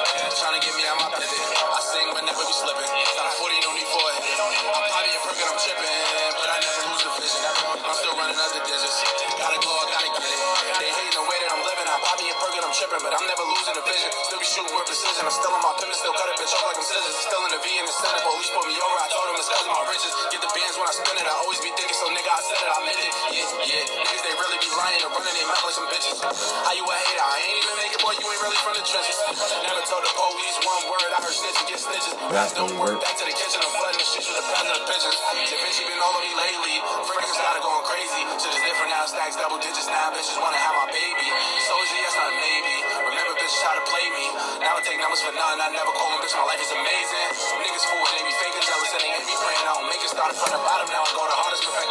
Trying 0.41 0.57
to 0.57 0.62
get 0.65 0.73
me 0.73 0.85
out 0.88 0.97
my 1.05 1.09
pivot. 1.21 1.43
I 1.53 1.81
sing, 1.85 2.09
but 2.17 2.25
never 2.25 2.43
be 2.49 2.55
slipping. 2.57 2.88
Got 2.88 3.29
a 3.29 3.33
40, 3.37 3.65
no 3.69 3.71
need 3.77 3.88
for 3.93 4.05
it. 4.09 4.17
I'm 4.41 4.85
probably 4.88 5.12
a 5.12 5.21
perk 5.29 5.37
and 5.45 5.49
I'm 5.53 5.59
tripping. 5.61 5.97
But 6.33 6.49
I 6.49 6.57
never 6.65 6.81
lose 6.88 7.03
the 7.05 7.12
vision. 7.12 7.45
I'm 7.77 7.93
still 7.93 8.15
running 8.17 8.41
other 8.41 8.62
digits. 8.65 8.97
Gotta 9.37 9.59
go, 9.61 9.69
I 9.69 9.85
gotta 9.93 10.11
get 10.17 10.33
it. 10.33 10.41
They 10.81 10.88
hating 10.97 11.17
the 11.17 11.25
way 11.29 11.38
that 11.45 11.50
I'm 11.53 11.61
living. 11.61 11.87
I'm 11.93 12.00
probably 12.00 12.29
a 12.33 12.37
perk 12.41 12.55
and 12.57 12.65
I'm 12.65 12.73
tripping. 12.73 13.03
But 13.05 13.12
I'm 13.21 13.27
never 13.29 13.45
losing 13.68 13.84
the 13.84 13.84
vision. 13.84 14.08
Still 14.25 14.40
be 14.40 14.48
shooting 14.48 14.72
with 14.72 14.87
precision. 14.88 15.22
I'm 15.28 15.34
still 15.34 15.52
in 15.52 15.60
my 15.60 15.72
pivot, 15.76 15.96
still 15.96 16.16
cut 16.16 16.28
a 16.32 16.34
bitch 16.40 16.52
off 16.56 16.64
like 16.72 16.78
I'm 16.80 16.87
scissors. 16.88 17.16
Still 17.20 17.42
in 17.44 17.52
the 17.52 17.60
V 17.60 17.66
in 17.68 17.84
the 17.84 17.92
center. 17.92 18.20
Police 18.25 18.50
put 18.56 18.64
me 18.64 18.76
over. 18.80 18.96
I 18.96 19.08
told 19.12 19.26
them 19.28 19.37
it's 19.37 19.50
cause 19.52 19.66
of 19.68 19.72
my 19.76 19.84
riches. 19.92 20.12
Get 20.32 20.40
the 20.40 20.50
bands 20.56 20.75
when 20.80 20.88
I 20.88 20.94
spin 20.96 21.16
it. 21.20 21.26
I 21.28 21.34
always 21.44 21.60
be 21.60 21.70
thinking, 21.76 21.96
so 21.96 22.06
nigga, 22.08 22.30
I 22.32 22.40
said 22.40 22.60
it. 22.64 22.70
I 22.72 22.78
meant 22.88 23.00
it. 23.04 23.12
Yeah, 23.28 23.68
yeah. 23.68 24.04
Niggas, 24.08 24.25
they 24.25 24.34
really 24.40 24.58
be 24.64 24.70
lying 24.72 25.00
and 25.04 25.12
running 25.12 25.37
their 25.37 25.48
mouth 25.52 25.64
like 25.68 25.76
some 25.76 25.88
bitches. 25.92 26.16
How 26.64 26.72
you 26.72 26.84
a 26.84 26.94
hater? 26.96 27.25
I 27.25 27.37
ain't 27.44 27.58
even 27.60 27.76
make 27.76 27.92
it, 27.92 28.00
boy. 28.00 28.14
You 28.16 28.26
ain't 28.32 28.42
really 28.44 28.60
from 28.64 28.75
the 28.78 28.84
trenches. 28.88 29.16
Never 29.68 29.82
told 29.84 30.02
the 30.04 30.12
police 30.16 30.56
one 30.64 30.84
word. 30.88 31.10
I 31.12 31.18
heard 31.20 31.37
snitches 31.37 31.64
get 31.68 31.80
stitches. 31.80 32.14
That 32.32 32.48
don't 32.56 32.72
work. 32.80 32.96
Back 33.04 33.20
to 33.20 33.26
the 33.28 33.37
kitchen. 33.37 33.60
I'm 33.60 33.72
flooding 33.76 34.00
the 34.00 34.08
streets 34.08 34.28
with 34.32 34.40
a 34.40 34.46
pound 34.48 34.64
of 34.64 34.80
the 34.80 34.84
pigeons. 34.88 35.16
Da 35.20 35.56
Vinci 35.60 35.82
been 35.84 36.00
all 36.00 36.16
on 36.16 36.25
me 36.25 36.32
lately. 36.32 36.76
Freaking 37.04 37.37
started 37.37 37.60
going 37.60 37.84
crazy. 37.84 38.22
Shit 38.40 38.52
is 38.56 38.62
different 38.64 38.96
now. 38.96 39.04
Stacks 39.04 39.37
double 39.37 39.60
digits 39.60 39.88
now. 39.92 40.08
Bitches 40.16 40.40
wanna 40.40 40.56
have 40.56 40.75
my 40.80 40.88
baby. 40.88 41.28
So 41.68 41.75
is 41.84 41.98
To 43.78 43.87
play 43.87 44.11
me. 44.11 44.26
Now 44.58 44.75
I 44.75 44.82
take 44.82 44.99
numbers 44.99 45.23
for 45.23 45.30
none. 45.30 45.54
I 45.62 45.70
never 45.70 45.94
call 45.94 46.11
them 46.11 46.18
bitch. 46.18 46.35
My 46.35 46.42
life 46.50 46.58
is 46.58 46.66
amazing. 46.75 47.30
Niggas 47.62 47.87
fool. 47.87 48.02
They 48.11 48.26
be 48.26 48.35
faking 48.35 48.64
jealous 48.66 48.90
and 48.90 49.06
they 49.06 49.23
be 49.23 49.38
praying. 49.38 49.62
I 49.70 49.78
don't 49.78 49.87
make 49.87 50.02
it. 50.02 50.11
Started 50.11 50.35
from 50.35 50.50
the 50.50 50.58
bottom. 50.66 50.90
Now 50.90 51.06
I 51.06 51.11
go 51.14 51.23
the 51.23 51.38
hardest. 51.38 51.62
Perfecting 51.62 51.88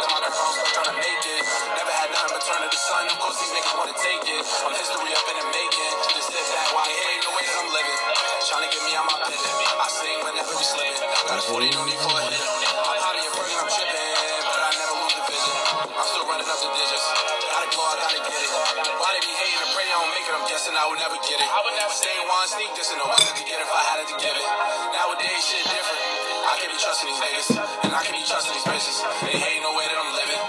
stay 22.46 22.54
one 22.54 22.70
sneak 22.70 22.76
this 22.76 22.92
and 22.92 23.00
I 23.02 23.18
to 23.18 23.44
get 23.44 23.58
if 23.58 23.66
I 23.66 23.82
had 23.90 23.98
it 23.98 24.08
to 24.14 24.16
give 24.22 24.30
it. 24.30 24.46
Nowadays, 24.94 25.42
shit 25.42 25.64
different. 25.66 26.02
I 26.46 26.54
can't 26.60 26.70
be 26.70 26.78
trusting 26.78 27.08
these 27.10 27.18
niggas, 27.18 27.48
and 27.82 27.92
I 27.94 28.02
can't 28.04 28.14
be 28.14 28.22
trusting 28.22 28.54
these 28.54 28.62
bitches. 28.62 28.96
They 29.26 29.38
hate 29.38 29.60
no 29.62 29.74
way 29.74 29.86
that 29.90 29.98
I'm 29.98 30.12
living. 30.14 30.40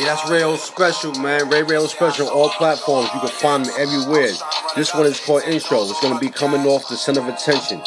Yeah, 0.00 0.14
that's 0.14 0.28
Rayo 0.28 0.56
Special, 0.56 1.14
man. 1.20 1.48
Ray 1.48 1.62
Rayo 1.62 1.86
Special, 1.86 2.28
all 2.28 2.48
platforms. 2.50 3.10
You 3.14 3.20
can 3.20 3.28
find 3.28 3.62
me 3.62 3.70
everywhere. 3.78 4.32
This 4.74 4.92
one 4.92 5.06
is 5.06 5.20
called 5.20 5.44
Intro. 5.44 5.82
It's 5.82 6.00
going 6.00 6.14
to 6.14 6.20
be 6.20 6.30
coming 6.30 6.66
off 6.66 6.88
the 6.88 6.96
Center 6.96 7.20
of 7.20 7.28
Attention. 7.28 7.80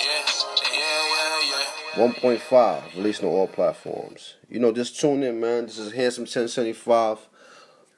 1.5, 1.96 2.96
releasing 2.96 3.28
on 3.28 3.34
all 3.34 3.48
platforms. 3.48 4.36
You 4.50 4.60
know, 4.60 4.72
just 4.72 5.00
tune 5.00 5.24
in, 5.24 5.40
man. 5.42 5.66
This 5.66 5.80
is 5.80 5.92
Handsome 5.92 6.22
1075, 6.22 7.28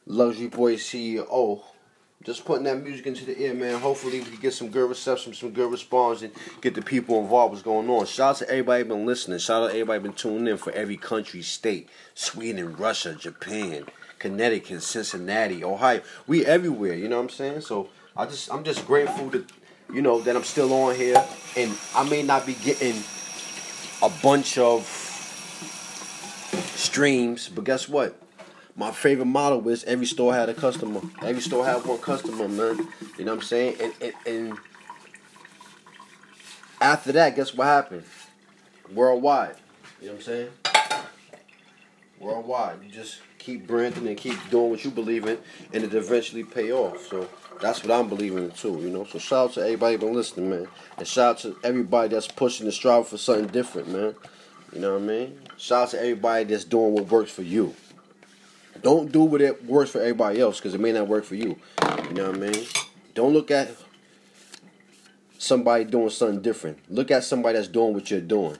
Luxury 0.07 0.47
Boy 0.47 0.75
CEO. 0.75 1.61
Just 2.23 2.43
putting 2.43 2.65
that 2.65 2.83
music 2.83 3.07
into 3.07 3.25
the 3.25 3.41
ear, 3.41 3.53
man. 3.53 3.79
Hopefully, 3.79 4.19
we 4.19 4.25
can 4.25 4.39
get 4.41 4.53
some 4.53 4.69
good 4.69 4.89
reception, 4.89 5.33
some 5.33 5.51
good 5.51 5.71
response, 5.71 6.21
and 6.21 6.33
get 6.59 6.75
the 6.75 6.81
people 6.81 7.21
involved. 7.21 7.53
What's 7.53 7.63
going 7.63 7.89
on? 7.89 8.05
Shout 8.05 8.31
out 8.31 8.35
to 8.37 8.49
everybody 8.49 8.83
been 8.83 9.05
listening. 9.05 9.39
Shout 9.39 9.63
out 9.63 9.67
to 9.67 9.73
everybody 9.73 10.03
been 10.03 10.13
tuning 10.13 10.47
in 10.47 10.57
for 10.57 10.73
every 10.73 10.97
country, 10.97 11.41
state, 11.41 11.87
Sweden, 12.15 12.75
Russia, 12.75 13.15
Japan, 13.15 13.85
Connecticut, 14.19 14.83
Cincinnati, 14.83 15.63
Ohio. 15.63 16.01
We 16.27 16.45
everywhere. 16.45 16.93
You 16.93 17.07
know 17.07 17.15
what 17.17 17.23
I'm 17.23 17.29
saying? 17.29 17.61
So 17.61 17.87
I 18.17 18.25
just, 18.25 18.51
I'm 18.51 18.65
just 18.65 18.85
grateful 18.85 19.31
to 19.31 19.45
you 19.93 20.01
know, 20.01 20.19
that 20.21 20.35
I'm 20.35 20.43
still 20.43 20.71
on 20.73 20.95
here, 20.95 21.23
and 21.57 21.75
I 21.95 22.07
may 22.07 22.21
not 22.21 22.45
be 22.45 22.53
getting 22.53 23.01
a 24.01 24.09
bunch 24.21 24.57
of 24.57 24.85
streams, 26.75 27.49
but 27.49 27.63
guess 27.63 27.89
what? 27.89 28.15
My 28.75 28.91
favorite 28.91 29.25
model 29.25 29.61
was 29.61 29.83
every 29.83 30.05
store 30.05 30.33
had 30.33 30.49
a 30.49 30.53
customer. 30.53 31.01
Every 31.21 31.41
store 31.41 31.65
had 31.65 31.85
one 31.85 31.99
customer, 31.99 32.47
man. 32.47 32.87
You 33.17 33.25
know 33.25 33.33
what 33.35 33.41
I'm 33.41 33.41
saying? 33.41 33.75
And, 33.81 33.93
and, 34.01 34.13
and 34.25 34.57
after 36.79 37.11
that, 37.11 37.35
guess 37.35 37.53
what 37.53 37.65
happened? 37.65 38.03
Worldwide. 38.93 39.55
You 40.01 40.07
know 40.07 40.13
what 40.13 40.19
I'm 40.19 40.25
saying? 40.25 40.49
Worldwide. 42.19 42.83
You 42.83 42.89
just 42.89 43.19
keep 43.37 43.67
branding 43.67 44.07
and 44.07 44.17
keep 44.17 44.37
doing 44.49 44.69
what 44.69 44.83
you 44.85 44.91
believe 44.91 45.25
in, 45.25 45.37
and 45.73 45.83
it 45.83 45.93
eventually 45.93 46.43
pay 46.43 46.71
off. 46.71 47.05
So 47.07 47.27
that's 47.61 47.83
what 47.83 47.91
I'm 47.91 48.07
believing 48.07 48.45
in 48.45 48.51
too, 48.51 48.79
you 48.81 48.89
know. 48.89 49.03
So 49.03 49.19
shout 49.19 49.49
out 49.49 49.53
to 49.55 49.61
everybody 49.61 49.97
been 49.97 50.13
listening, 50.13 50.49
man. 50.49 50.67
And 50.97 51.07
shout 51.07 51.35
out 51.35 51.39
to 51.39 51.57
everybody 51.63 52.09
that's 52.09 52.27
pushing 52.27 52.65
and 52.65 52.73
striving 52.73 53.05
for 53.05 53.17
something 53.17 53.47
different, 53.47 53.89
man. 53.89 54.15
You 54.73 54.79
know 54.79 54.93
what 54.93 55.03
I 55.03 55.05
mean? 55.05 55.39
Shout 55.57 55.83
out 55.83 55.89
to 55.91 55.99
everybody 55.99 56.45
that's 56.45 56.63
doing 56.63 56.93
what 56.93 57.09
works 57.09 57.31
for 57.31 57.41
you. 57.41 57.75
Don't 58.81 59.11
do 59.11 59.23
what 59.23 59.41
it 59.41 59.65
works 59.65 59.91
for 59.91 59.99
everybody 59.99 60.39
else 60.39 60.57
because 60.57 60.73
it 60.73 60.79
may 60.79 60.91
not 60.91 61.07
work 61.07 61.25
for 61.25 61.35
you. 61.35 61.57
You 62.07 62.13
know 62.13 62.27
what 62.31 62.35
I 62.35 62.39
mean? 62.39 62.65
Don't 63.13 63.33
look 63.33 63.51
at 63.51 63.69
somebody 65.37 65.83
doing 65.83 66.09
something 66.09 66.41
different. 66.41 66.79
Look 66.89 67.11
at 67.11 67.23
somebody 67.23 67.57
that's 67.57 67.67
doing 67.67 67.93
what 67.93 68.09
you're 68.11 68.21
doing. 68.21 68.57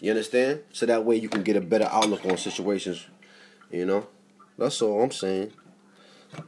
You 0.00 0.10
understand? 0.10 0.62
So 0.72 0.86
that 0.86 1.04
way 1.04 1.16
you 1.16 1.28
can 1.28 1.42
get 1.42 1.56
a 1.56 1.60
better 1.60 1.88
outlook 1.90 2.24
on 2.24 2.36
situations. 2.36 3.06
You 3.70 3.86
know? 3.86 4.06
That's 4.58 4.82
all 4.82 5.02
I'm 5.02 5.12
saying. 5.12 5.52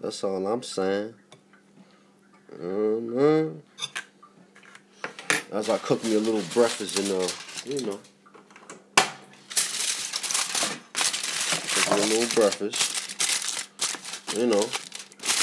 That's 0.01 0.25
all 0.25 0.47
I'm 0.47 0.63
saying. 0.63 1.15
Um, 2.61 3.63
as 5.53 5.69
I 5.69 5.79
cook 5.79 6.03
me 6.05 6.15
a 6.15 6.21
little 6.21 6.43
breakfast 6.53 6.99
and 6.99 7.11
uh, 7.11 7.29
you 7.65 7.87
know, 7.87 7.99
cook 11.85 11.99
me 11.99 12.03
a 12.03 12.21
little 12.21 12.35
breakfast 12.35 12.84
you 14.37 14.47
know, 14.47 14.65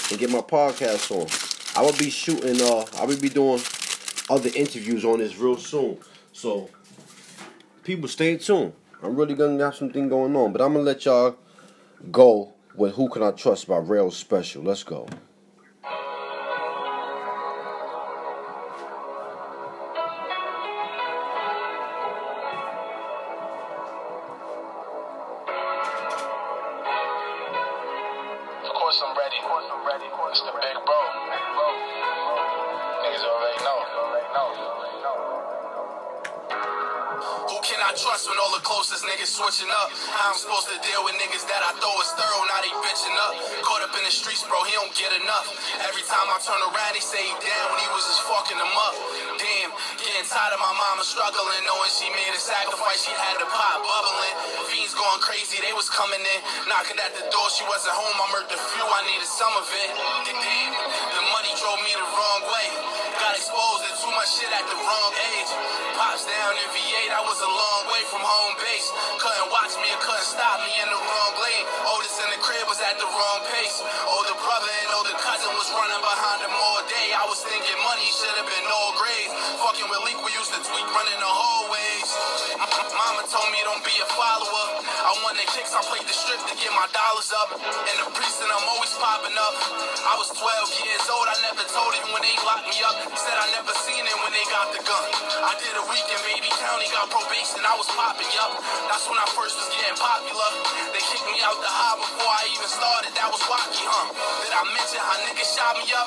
and 0.10 0.20
get 0.20 0.30
my 0.30 0.42
podcast 0.42 1.12
on. 1.12 1.28
I 1.76 1.86
will 1.86 1.98
be 1.98 2.10
shooting. 2.10 2.62
Uh, 2.62 2.86
I 2.98 3.06
will 3.06 3.20
be 3.20 3.30
doing 3.30 3.62
other 4.30 4.50
interviews 4.56 5.06
on 5.06 5.20
this 5.20 5.38
real 5.38 5.58
soon. 5.58 5.98
So, 6.34 6.70
people, 7.84 8.08
stay 8.08 8.38
tuned. 8.38 8.74
I'm 9.04 9.16
really 9.16 9.36
gonna 9.36 9.64
have 9.64 9.76
something 9.76 10.10
going 10.10 10.36
on, 10.36 10.52
but 10.52 10.62
I'm 10.62 10.74
gonna 10.74 10.86
let 10.86 11.06
y'all 11.06 11.36
go 12.12 12.54
with 12.76 12.94
"Who 12.96 13.10
Can 13.10 13.24
I 13.24 13.32
Trust" 13.32 13.68
by 13.68 13.78
Rail 13.78 14.12
Special. 14.12 14.64
Let's 14.64 14.84
go. 14.84 15.08
Switching 39.42 39.72
up. 39.72 39.90
How 40.12 40.36
I'm 40.36 40.38
supposed 40.38 40.68
to 40.70 40.78
deal 40.84 41.02
with 41.08 41.16
niggas 41.16 41.48
that 41.48 41.62
I 41.64 41.72
throw 41.80 41.96
is 42.04 42.12
thorough, 42.20 42.44
now 42.46 42.60
they 42.62 42.74
bitching 42.84 43.18
up. 43.26 43.34
Caught 43.64 43.84
up 43.88 43.94
in 43.96 44.04
the 44.04 44.14
streets, 44.14 44.44
bro, 44.44 44.60
he 44.68 44.76
don't 44.76 44.92
get 44.92 45.10
enough. 45.18 45.48
Every 45.88 46.04
time 46.04 46.28
I 46.28 46.38
turn 46.44 46.60
around, 46.60 46.94
he 46.94 47.02
say 47.02 47.24
he 47.24 47.34
down 47.40 47.66
when 47.72 47.80
he 47.80 47.90
was 47.96 48.04
just 48.06 48.22
fucking 48.28 48.60
them 48.60 48.76
up. 48.76 48.96
Tired 50.22 50.54
of 50.54 50.62
my 50.62 50.70
mama 50.78 51.02
struggling, 51.02 51.66
knowing 51.66 51.92
she 51.98 52.06
made 52.14 52.30
a 52.30 52.38
sacrifice, 52.38 53.02
she 53.02 53.10
had 53.10 53.42
the 53.42 53.50
pot 53.50 53.82
bubbling. 53.82 54.36
Fiends 54.70 54.94
going 54.94 55.18
crazy, 55.18 55.58
they 55.66 55.74
was 55.74 55.90
coming 55.90 56.22
in, 56.22 56.40
knocking 56.70 56.96
at 57.02 57.12
the 57.18 57.26
door, 57.34 57.50
she 57.50 57.66
wasn't 57.66 57.98
home, 57.98 58.16
I 58.16 58.28
murdered 58.30 58.54
a 58.54 58.62
few, 58.62 58.86
I 58.86 59.02
needed 59.10 59.26
some 59.26 59.50
of 59.58 59.66
it. 59.66 59.90
Damn, 60.30 60.72
the 61.18 61.24
money 61.34 61.52
drove 61.58 61.82
me 61.82 61.92
the 61.98 62.06
wrong 62.06 62.42
way. 62.48 62.68
Got 63.18 63.34
exposed 63.34 63.82
to 63.90 63.92
too 63.98 64.14
much 64.14 64.30
shit 64.38 64.52
at 64.54 64.62
the 64.70 64.78
wrong 64.78 65.12
age. 65.36 65.52
Pops 65.98 66.24
down 66.30 66.54
in 66.54 66.68
V8, 66.70 67.12
I 67.18 67.22
was 67.26 67.40
a 67.42 67.52
long 67.52 67.82
way 67.90 68.06
from 68.14 68.22
home 68.22 68.54
base. 68.62 68.88
Couldn't 69.18 69.50
watch 69.50 69.74
me 69.82 69.90
or 69.90 70.00
couldn't 70.06 70.30
stop 70.30 70.62
me 70.62 70.72
in 70.80 70.88
the 70.88 71.02
wrong 71.02 71.34
lane. 71.42 71.66
Oldest 71.98 72.21
at 72.90 72.98
the 72.98 73.06
wrong 73.06 73.42
pace. 73.54 73.78
Older 74.10 74.38
brother 74.42 74.72
and 74.82 74.90
older 74.98 75.18
cousin 75.22 75.52
was 75.54 75.70
running 75.70 76.02
behind 76.02 76.40
him 76.42 76.54
all 76.54 76.82
day. 76.90 77.14
I 77.14 77.26
was 77.30 77.42
thinking 77.46 77.78
money 77.86 78.10
should 78.10 78.34
have 78.42 78.50
been 78.50 78.68
all 78.70 78.92
grades. 78.98 79.34
Fucking 79.62 79.86
with 79.86 80.02
Leak, 80.10 80.20
we 80.26 80.32
used 80.34 80.50
to 80.54 80.62
tweak 80.66 80.88
running 80.90 81.20
the 81.22 81.30
hallways. 81.30 81.61
Mama 83.02 83.26
told 83.26 83.50
me 83.50 83.58
don't 83.66 83.82
be 83.82 83.98
a 83.98 84.06
follower. 84.14 84.66
I 84.86 85.10
won 85.26 85.34
the 85.34 85.48
kicks, 85.50 85.74
I 85.74 85.82
played 85.90 86.06
the 86.06 86.14
strip 86.14 86.38
to 86.38 86.54
get 86.54 86.70
my 86.70 86.86
dollars 86.94 87.34
up. 87.34 87.50
In 87.58 87.96
the 87.98 88.06
precinct, 88.14 88.46
I'm 88.46 88.68
always 88.78 88.94
popping 89.02 89.34
up. 89.42 89.58
I 90.06 90.14
was 90.22 90.30
12 90.38 90.86
years 90.86 91.06
old, 91.10 91.26
I 91.26 91.34
never 91.42 91.66
told 91.66 91.98
him 91.98 92.14
when 92.14 92.22
they 92.22 92.38
locked 92.46 92.70
me 92.70 92.78
up. 92.86 92.94
He 93.02 93.18
said 93.18 93.34
I 93.34 93.50
never 93.58 93.74
seen 93.90 94.06
it 94.06 94.18
when 94.22 94.30
they 94.38 94.46
got 94.54 94.70
the 94.70 94.86
gun. 94.86 95.08
I 95.50 95.58
did 95.58 95.74
a 95.82 95.86
week 95.90 96.06
in 96.14 96.22
Baby 96.30 96.54
County, 96.62 96.86
got 96.94 97.10
probation, 97.10 97.66
I 97.66 97.74
was 97.74 97.90
popping 97.90 98.30
up. 98.38 98.62
That's 98.86 99.10
when 99.10 99.18
I 99.18 99.26
first 99.34 99.58
was 99.58 99.70
getting 99.74 99.98
popular. 99.98 100.50
They 100.94 101.02
kicked 101.02 101.26
me 101.26 101.42
out 101.42 101.58
the 101.58 101.74
high 101.74 101.98
before 101.98 102.30
I 102.30 102.54
even 102.54 102.70
started. 102.70 103.18
That 103.18 103.34
was 103.34 103.42
wacky, 103.50 103.82
huh? 103.82 104.14
Did 104.46 104.54
I 104.54 104.62
mention 104.78 105.02
how 105.02 105.18
niggas 105.26 105.50
shot 105.50 105.74
me 105.74 105.90
up? 105.98 106.06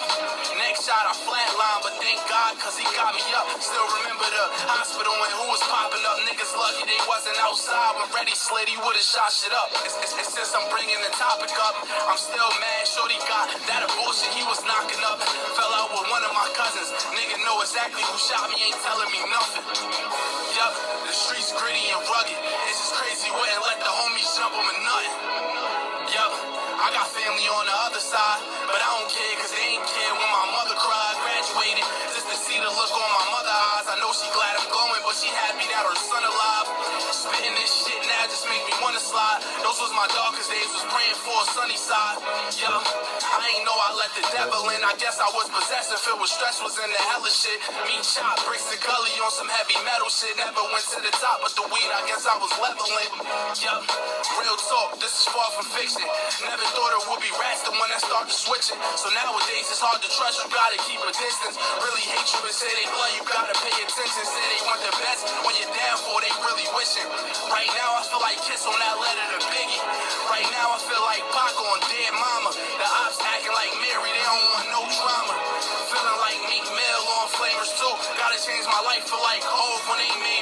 Next 0.63 0.87
shot, 0.87 1.03
I 1.11 1.15
flatlined, 1.27 1.83
but 1.83 1.95
thank 1.99 2.23
God, 2.31 2.55
cause 2.63 2.79
he 2.79 2.87
got 2.95 3.19
me 3.19 3.25
up. 3.35 3.51
Still 3.59 3.89
remember 3.99 4.31
the 4.31 4.45
hospital 4.71 5.11
and 5.11 5.33
who 5.43 5.45
was 5.51 5.63
popping 5.67 6.07
up. 6.07 6.23
Niggas 6.23 6.55
lucky 6.55 6.84
they 6.85 7.01
wasn't 7.09 7.37
outside 7.41 7.97
when 7.97 8.09
Ready 8.13 8.37
slid, 8.37 8.69
he 8.69 8.77
would've 8.79 9.03
shot 9.03 9.33
shit 9.33 9.53
up. 9.53 9.73
It's, 9.85 9.97
it's 10.01 10.33
since 10.33 10.53
I'm 10.55 10.69
bringing 10.71 11.01
the 11.01 11.13
topic 11.17 11.51
up, 11.61 11.75
I'm 12.07 12.21
still 12.21 12.53
mad. 12.61 12.83
Shorty 12.87 13.19
got 13.27 13.49
that 13.69 13.83
abortion 13.89 14.29
he 14.37 14.45
was 14.47 14.61
knocking 14.69 15.01
up. 15.09 15.19
Fell 15.57 15.73
out 15.81 15.91
with 15.91 16.07
one 16.13 16.23
of 16.23 16.33
my 16.37 16.49
cousins. 16.55 16.93
Nigga 17.11 17.37
know 17.43 17.59
exactly 17.65 18.05
who 18.05 18.17
shot 18.21 18.49
me, 18.53 18.57
ain't 18.69 18.81
telling 18.85 19.11
me 19.11 19.21
nothing. 19.33 19.65
Yup, 20.57 20.75
the 21.09 21.15
streets 21.15 21.51
gritty 21.57 21.85
and 21.91 22.05
rugged. 22.07 22.39
It's 22.69 22.79
just 22.81 22.95
crazy, 22.95 23.29
wouldn't 23.33 23.65
let 23.65 23.81
the 23.81 23.91
homies 23.91 24.31
jump 24.37 24.53
him 24.55 24.65
or 24.65 24.79
nothing. 24.85 25.15
Yup, 26.13 26.33
I 26.85 26.87
got 26.93 27.09
family 27.11 27.49
on 27.49 27.65
the 27.67 27.77
other 27.89 28.03
side, 28.05 28.41
but 28.69 28.79
I 28.79 28.89
don't 29.01 29.11
care 29.11 29.35
cause 29.41 29.53
they 29.57 29.81
ain't 29.81 29.87
slide. 39.15 39.41
Those 39.63 39.79
was 39.79 39.95
my 39.95 40.11
darkest 40.11 40.51
days, 40.51 40.67
was 40.75 40.83
praying 40.91 41.19
for 41.23 41.39
a 41.39 41.47
sunny 41.55 41.79
side. 41.79 42.19
Yup, 42.59 42.83
I 42.83 43.47
ain't 43.55 43.63
know 43.63 43.77
I 43.79 43.95
let 43.95 44.11
the 44.19 44.27
devil 44.35 44.67
in. 44.75 44.83
I 44.83 44.95
guess 44.99 45.23
I 45.23 45.31
was 45.39 45.47
possessive, 45.55 46.03
it 46.03 46.19
was 46.19 46.35
stress, 46.35 46.59
was 46.59 46.75
in 46.83 46.91
the 46.91 47.03
hella 47.15 47.31
shit. 47.31 47.63
Me 47.87 47.95
chop 48.03 48.43
bricks 48.43 48.67
to 48.75 48.77
gully 48.83 49.15
on 49.23 49.31
some 49.31 49.47
heavy 49.47 49.79
metal 49.87 50.11
shit. 50.11 50.35
Never 50.35 50.67
went 50.75 50.83
to 50.91 50.99
the 50.99 51.15
top, 51.23 51.47
but 51.47 51.55
the 51.55 51.63
weed, 51.71 51.91
I 51.95 52.03
guess 52.11 52.27
I 52.27 52.35
was 52.43 52.51
leveling. 52.59 53.11
Yup, 53.63 53.87
real 54.43 54.59
talk, 54.67 54.99
this 54.99 55.15
is 55.15 55.27
far 55.31 55.47
from 55.55 55.67
fiction. 55.71 56.03
Never 56.43 56.67
thought 56.75 56.91
it 56.99 57.03
would 57.07 57.23
be 57.23 57.31
rats, 57.39 57.63
the 57.63 57.71
one 57.79 57.91
that 57.95 58.03
started 58.03 58.35
switching. 58.35 58.79
So 58.99 59.15
nowadays 59.15 59.71
it's 59.71 59.79
hard 59.79 60.03
to 60.03 60.11
trust, 60.11 60.43
you 60.43 60.51
gotta 60.51 60.79
keep 60.91 60.99
a 60.99 61.15
distance. 61.15 61.55
Really 61.79 62.03
hate 62.03 62.27
you 62.35 62.43
and 62.43 62.57
say 62.57 62.67
they 62.67 62.89
love 62.91 63.15
you, 63.15 63.23
gotta 63.31 63.55
pay 63.63 63.75
attention. 63.79 64.23
Say 64.27 64.43
they 64.59 64.63
want 64.67 64.83
the 64.83 64.95
best 64.99 65.23
when 65.47 65.55
you're 65.63 65.71
down 65.71 66.03
for, 66.03 66.19
they 66.19 66.35
really 66.43 66.67
wishing. 66.75 67.07
Right 67.47 67.71
now 67.79 67.95
I 67.95 68.03
feel 68.11 68.19
like 68.19 68.43
Kiss 68.43 68.67
on 68.67 68.75
that 68.75 69.04
letter 69.05 69.29
to 69.37 69.41
Biggie. 69.53 69.83
Right 70.33 70.49
now 70.51 70.73
I 70.73 70.79
feel 70.81 71.05
like 71.05 71.23
Pac 71.31 71.55
on 71.55 71.79
Dear 71.93 72.13
Mama. 72.17 72.51
The 72.57 72.89
ops 73.05 73.21
acting 73.21 73.53
like 73.53 73.73
Mary, 73.79 74.11
they 74.11 74.25
don't 74.25 74.47
want 74.57 74.67
no 74.73 74.83
drama. 74.89 75.35
Feeling 75.93 76.19
like 76.25 76.39
Meek 76.51 76.67
Mill 76.67 77.03
on 77.21 77.27
Flavors 77.37 77.71
too. 77.77 77.95
Gotta 78.19 78.41
change 78.41 78.65
my 78.67 78.83
life 78.89 79.05
for 79.07 79.21
like 79.21 79.45
Hov 79.45 79.79
when 79.93 80.01
they 80.01 80.13
made 80.19 80.34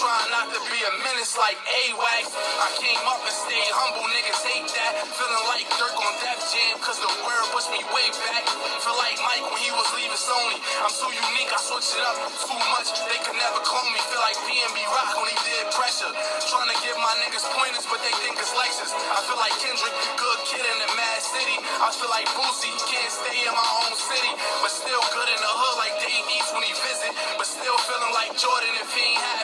Trying 0.00 0.32
not 0.32 0.48
to 0.48 0.60
be 0.64 0.80
a 0.80 0.92
menace 1.04 1.36
like 1.36 1.60
AWAC. 1.60 2.24
I 2.32 2.68
came 2.80 3.04
up 3.04 3.20
and 3.20 3.36
stayed 3.36 3.68
humble, 3.68 4.08
niggas 4.08 4.40
hate 4.48 4.64
that. 4.72 4.96
Feeling 5.12 5.44
like 5.52 5.68
Durk 5.76 5.92
on 5.92 6.14
Def 6.24 6.40
Jam, 6.48 6.80
cause 6.80 6.96
the 7.04 7.12
word 7.20 7.44
pushed 7.52 7.68
me 7.68 7.84
way 7.92 8.08
back. 8.24 8.48
Feel 8.80 8.96
like 8.96 9.20
Mike 9.20 9.44
when 9.44 9.60
he 9.60 9.68
was 9.76 9.84
leaving 9.92 10.16
Sony. 10.16 10.56
I'm 10.80 10.88
so 10.88 11.04
unique, 11.12 11.52
I 11.52 11.60
switch 11.60 11.92
it 12.00 12.00
up 12.00 12.16
too 12.16 12.56
much. 12.72 12.96
They 13.12 13.20
could 13.28 13.36
never 13.36 13.60
clone 13.60 13.92
me. 13.92 14.00
Feel 14.08 14.24
like 14.24 14.40
PNB 14.48 14.80
Rock 14.88 15.20
when 15.20 15.28
he 15.28 15.38
did 15.44 15.68
pressure. 15.76 16.08
Trying 16.48 16.72
to 16.72 16.78
give 16.80 16.96
my 16.96 17.12
niggas 17.20 17.44
pointers, 17.52 17.84
but 17.84 18.00
they 18.00 18.14
think 18.24 18.40
it's 18.40 18.56
Lexus. 18.56 18.96
I 18.96 19.20
feel 19.28 19.36
like 19.36 19.52
Kendrick, 19.60 19.92
good 20.16 20.40
kid 20.48 20.64
in 20.64 20.76
the 20.80 20.90
Mad 20.96 21.20
City. 21.20 21.60
I 21.76 21.92
feel 21.92 22.08
like 22.08 22.24
Boosie, 22.40 22.72
can't 22.88 23.12
stay 23.12 23.36
in 23.44 23.52
my 23.52 23.68
own 23.84 23.92
city, 24.00 24.32
but 24.64 24.72
still 24.72 25.04
good 25.12 25.28
in 25.28 25.40
the 25.44 25.52
hood 25.60 25.76
like 25.76 25.92
Dave 26.00 26.24
East 26.32 26.56
when 26.56 26.64
he 26.64 26.72
visit. 26.88 27.12
But 27.36 27.44
still 27.44 27.76
feeling 27.84 28.16
like 28.16 28.32
Jordan 28.40 28.72
if 28.80 28.88
he 28.96 29.04
ain't 29.04 29.20
had 29.20 29.39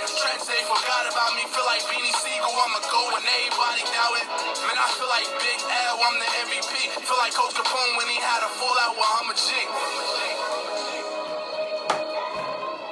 say 0.00 0.60
forgot 0.64 1.04
about 1.10 1.36
me. 1.36 1.44
Feel 1.52 1.66
like 1.66 1.82
Beanie 1.84 2.14
Sigel, 2.22 2.48
I'ma 2.48 2.80
go 2.88 3.00
when 3.12 3.24
everybody 3.24 3.82
doubt 3.92 4.16
it. 4.20 4.26
Man, 4.64 4.76
I 4.78 4.88
feel 4.96 5.10
like 5.12 5.28
Big 5.36 5.60
L, 5.60 5.96
I'm 6.00 6.16
the 6.16 6.30
MVP. 6.48 6.72
Feel 7.04 7.18
like 7.18 7.34
Coach 7.34 7.54
Capone 7.54 7.96
when 7.98 8.08
he 8.08 8.16
had 8.20 8.40
a 8.40 8.50
fallout 8.56 8.96
with 8.96 9.04
Hummer. 9.04 9.36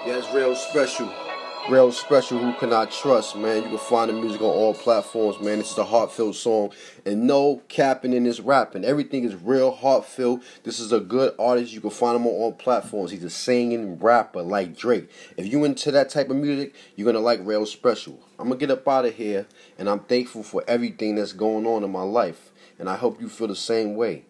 Yeah, 0.07 0.19
it's 0.19 0.33
real 0.33 0.55
special. 0.55 1.30
Real 1.71 1.93
special 1.93 2.39
who 2.39 2.53
cannot 2.55 2.91
trust, 2.91 3.37
man. 3.37 3.63
You 3.63 3.69
can 3.69 3.79
find 3.79 4.11
the 4.11 4.15
music 4.15 4.41
on 4.41 4.49
all 4.49 4.75
platforms, 4.75 5.39
man. 5.39 5.59
This 5.59 5.71
is 5.71 5.79
a 5.79 5.85
heartfelt 5.85 6.35
song. 6.35 6.73
And 7.07 7.29
no 7.29 7.63
capping 7.69 8.13
in 8.13 8.25
this 8.25 8.41
rapping. 8.41 8.85
Everything 8.85 9.23
is 9.23 9.37
real 9.37 9.71
heartfelt. 9.71 10.43
This 10.65 10.81
is 10.81 10.91
a 10.91 10.99
good 10.99 11.33
artist. 11.39 11.73
You 11.73 11.81
can 11.81 11.91
find 11.91 12.17
him 12.17 12.27
on 12.27 12.33
all 12.33 12.53
platforms. 12.53 13.13
He's 13.13 13.23
a 13.23 13.31
singing 13.31 14.01
rapper 14.01 14.43
like 14.43 14.77
Drake. 14.77 15.09
If 15.37 15.47
you 15.47 15.65
into 15.65 15.93
that 15.93 16.11
type 16.11 16.29
of 16.29 16.35
music, 16.35 16.75
you're 16.97 17.07
gonna 17.07 17.25
like 17.25 17.39
Real 17.45 17.65
Special. 17.65 18.19
I'm 18.41 18.49
gonna 18.49 18.59
get 18.59 18.73
up 18.73 18.89
out 18.89 19.05
of 19.05 19.15
here 19.15 19.47
and 19.79 19.89
I'm 19.89 20.01
thankful 20.01 20.43
for 20.43 20.65
everything 20.67 21.15
that's 21.15 21.33
going 21.33 21.69
on 21.69 21.85
in 21.85 21.93
my 21.93 22.03
life. 22.03 22.51
And 22.81 22.91
I 22.91 22.97
hope 22.97 23.21
you 23.21 23.29
feel 23.29 23.47
the 23.47 23.55
same 23.55 23.95
way. 23.95 24.25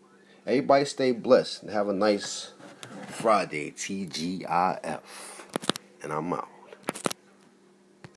Everybody 0.47 0.85
stay 0.85 1.13
blessed 1.13 1.63
and 1.63 1.73
have 1.73 1.89
a 1.89 1.95
nice 1.95 2.53
Friday, 3.09 3.71
TGIF. 3.71 5.01
And 6.03 6.13
I'm 6.13 6.35
out. 6.35 6.60